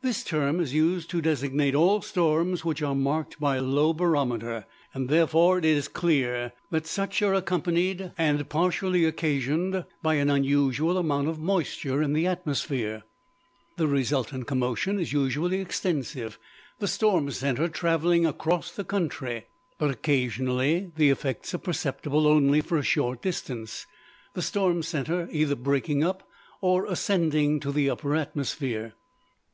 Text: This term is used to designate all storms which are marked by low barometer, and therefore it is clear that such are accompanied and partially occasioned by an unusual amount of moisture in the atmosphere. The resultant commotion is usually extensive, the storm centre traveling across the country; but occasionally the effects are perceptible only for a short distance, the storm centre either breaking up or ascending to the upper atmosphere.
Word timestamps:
This 0.00 0.24
term 0.24 0.60
is 0.60 0.72
used 0.72 1.10
to 1.10 1.20
designate 1.20 1.74
all 1.74 2.00
storms 2.00 2.64
which 2.64 2.80
are 2.80 2.94
marked 2.94 3.38
by 3.38 3.58
low 3.58 3.92
barometer, 3.92 4.64
and 4.94 5.10
therefore 5.10 5.58
it 5.58 5.64
is 5.66 5.88
clear 5.88 6.52
that 6.70 6.86
such 6.86 7.20
are 7.20 7.34
accompanied 7.34 8.12
and 8.16 8.48
partially 8.48 9.04
occasioned 9.04 9.84
by 10.02 10.14
an 10.14 10.30
unusual 10.30 10.96
amount 10.96 11.28
of 11.28 11.38
moisture 11.38 12.00
in 12.02 12.14
the 12.14 12.26
atmosphere. 12.26 13.02
The 13.76 13.86
resultant 13.86 14.46
commotion 14.46 14.98
is 14.98 15.12
usually 15.12 15.60
extensive, 15.60 16.38
the 16.78 16.88
storm 16.88 17.30
centre 17.30 17.68
traveling 17.68 18.24
across 18.24 18.72
the 18.72 18.84
country; 18.84 19.48
but 19.76 19.90
occasionally 19.90 20.92
the 20.96 21.10
effects 21.10 21.52
are 21.52 21.58
perceptible 21.58 22.26
only 22.26 22.62
for 22.62 22.78
a 22.78 22.82
short 22.82 23.20
distance, 23.20 23.84
the 24.32 24.40
storm 24.40 24.82
centre 24.82 25.28
either 25.30 25.56
breaking 25.56 26.02
up 26.02 26.26
or 26.62 26.86
ascending 26.86 27.60
to 27.60 27.70
the 27.70 27.90
upper 27.90 28.16
atmosphere. 28.16 28.94